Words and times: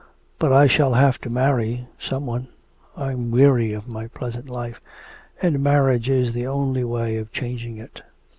But 0.39 0.51
I 0.51 0.65
shall 0.65 0.93
have 0.93 1.19
to 1.21 1.29
marry 1.29 1.87
some 1.99 2.25
one.... 2.25 2.47
I'm 2.97 3.29
weary 3.29 3.71
of 3.71 3.87
my 3.87 4.07
present 4.07 4.49
life, 4.49 4.81
and 5.43 5.59
marriage 5.61 6.09
is 6.09 6.33
the 6.33 6.47
only 6.47 6.83
way 6.83 7.17
of 7.17 7.31
changing 7.31 7.77
it. 7.77 8.01